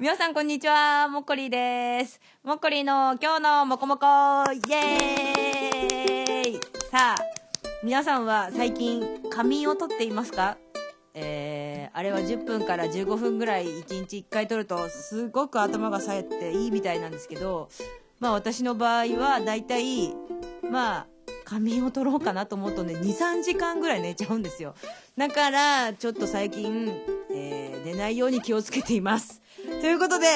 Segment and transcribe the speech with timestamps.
[0.00, 2.20] 皆さんこんにちは、もっこりです。
[2.44, 4.06] もっこりの今日のもこもこ
[4.52, 7.18] イエーイさあ、
[7.82, 10.56] 皆さんは最近仮眠をとっていますか？
[11.14, 17.68] えー、あれは10分から15分ぐらい1日1回取るとすごく頭が冴えていいみたいなんですけど、
[18.20, 20.14] まあ私の場合はだいたい、
[20.70, 21.06] まあ、
[21.44, 24.76] 仮眠を取ろうかなと思うとね、2、3時間ぐらい寝ちゃうんですよ。
[25.16, 26.92] だから、ちょっと最近、
[27.32, 29.42] えー、寝ないように気をつけています。
[29.80, 30.26] ということで、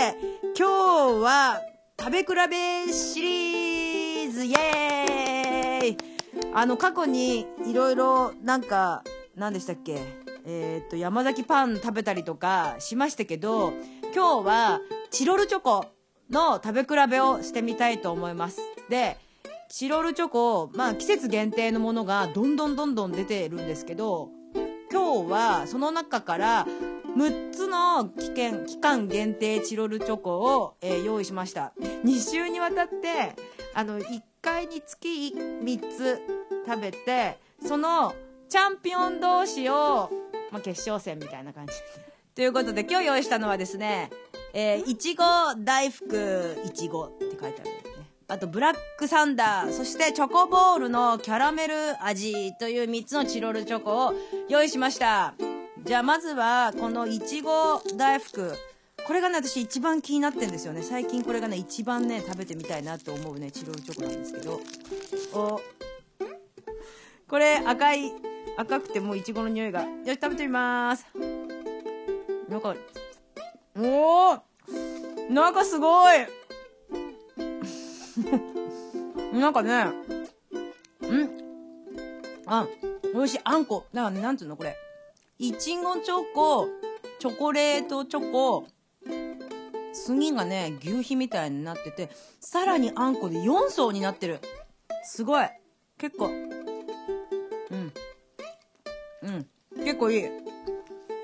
[0.56, 1.60] 今日は、
[1.98, 5.96] 食べ比べシリーズイエーイ
[6.55, 9.02] あの、過去にいろいろ、なんか、
[9.34, 10.01] 何でしたっけ？
[10.46, 13.73] えー、っと、山崎パン食べたりとかしましたけど、
[14.15, 15.87] 今日は、チロルチョコ
[16.30, 18.60] の食べ比べをしてみたいと思います。
[18.88, 19.18] で、
[19.68, 24.30] チロルチョコ、まあ季節限定のものがどんどんどんどん出てるんですけど、
[24.92, 26.66] 今日はその中から
[27.16, 31.73] 6つの期間期間限定チロルチョコを、えー、用意しました。
[32.04, 33.34] 2週にわたって、
[33.74, 36.21] あの、1回につき3つ
[36.66, 38.15] 食べて、その
[38.51, 40.10] チャンピオン同士を、
[40.51, 41.73] まあ、決勝戦みたいな感じ。
[42.34, 44.10] ということで今日用意したのはですね、
[44.52, 45.24] えー、いちご
[45.59, 47.91] 大福いちごって書いてある。
[48.33, 54.15] あと、ブラックサンダー、そしてチョコボールのキャラメル味という3つのチロルチョコを
[54.49, 55.35] 用意しました。
[55.85, 58.55] じゃあまずは、このいちご大福。
[59.07, 60.80] これがね、私一番気になってんですよね。
[60.80, 64.61] 最近これがね、一番ね、食べてみたいなと思うね、チロルチョコなんですけど。
[65.34, 65.61] お、
[67.28, 68.15] これ赤い、
[68.56, 69.83] 赤くてもういちごの匂いが。
[69.83, 71.05] よし、食べてみます。
[72.49, 72.75] なんか、
[73.77, 74.41] おー
[75.31, 76.17] なんかすごい
[79.33, 79.93] なんかね、ん？
[82.47, 82.66] あ、
[83.15, 83.41] 美味しい。
[83.44, 83.87] あんこ。
[83.93, 84.56] だからね、なんつうの？
[84.56, 84.77] これ。
[85.39, 86.69] いちごチョコ、
[87.19, 88.66] チョコレートチョコ、
[89.93, 94.39] 次がね、牛皮みたいになってて、さらにあんこで4層になってる。
[95.05, 95.47] すごい。
[95.99, 96.27] 結構。
[96.27, 97.93] うん。
[99.23, 99.47] うん。
[99.77, 100.29] 結構いい。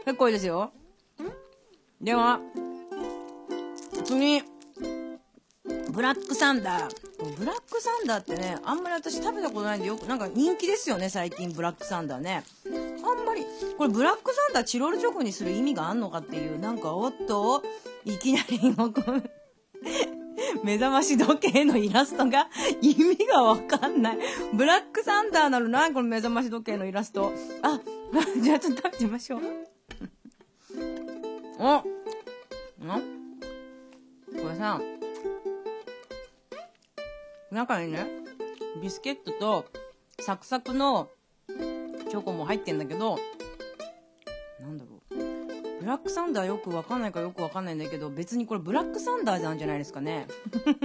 [0.04, 0.72] 結構いいですよ。
[2.00, 2.40] では、
[4.04, 4.42] 次、
[5.92, 7.07] ブラックサンダー。
[7.18, 12.44] ブラックサンダーってね、あんまり私食べたことないんでよく、なんか人気ですよね、最近、ブラックサンダーね。
[12.66, 13.44] あんまり、
[13.76, 17.62] これブラックサンダーチロルチョコにする意味があんのかっていう、なんか、おっと、
[18.04, 18.92] いきなりこう、
[20.64, 22.48] 目覚まし時計のイラストが
[22.80, 24.18] 意味がわかんない。
[24.54, 27.32] ブラックサンダーなのなこの目覚まし時計のイラスト。
[27.62, 27.80] あ、
[28.40, 29.40] じゃあちょっと食べてみましょう。
[31.58, 31.82] おん
[34.40, 34.80] これさ、
[37.58, 38.06] 中にね、
[38.80, 39.64] ビスケットと
[40.20, 41.08] サクサクの
[42.08, 43.18] チョコも入ってんだけど、
[44.60, 45.80] なんだろう。
[45.80, 50.28] ブラックサンダーよくわかんないかよくわかんないんだけど、別にこれブラックサンダーなんじゃないですかね。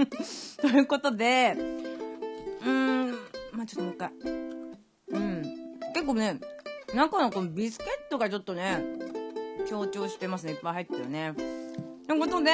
[0.60, 3.10] ということで、うーん、
[3.52, 4.10] まあちょっともう一回。
[5.10, 5.42] うん。
[5.94, 6.40] 結構ね、
[6.92, 8.82] 中のこのビスケットがちょっとね、
[9.68, 10.54] 強調してますね。
[10.54, 11.34] いっぱい入ってるね。
[12.08, 12.50] ということで、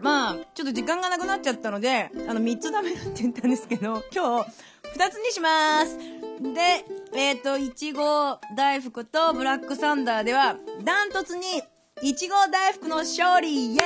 [0.00, 4.50] まあ、ちょっと時間がなくなっちゃったので、あの、3つ食べるって言ったんですけど、 今日、
[4.96, 6.84] 2つにしますで、
[7.14, 11.62] えっ、ー、と、いちご大福とブラックサンダーでは、ダントツに、
[12.02, 13.80] いちご大福の勝利イエ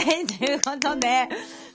[0.00, 1.28] ーイ ということで、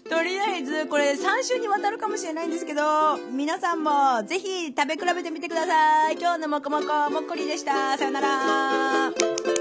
[0.09, 6.18] とりあえず、これ3週にわたるかもしれないんですけど、皆さんもぜひ食べ比べてみてください。
[6.18, 7.97] 今日のもこもこもっこりでした。
[7.97, 9.61] さよなら。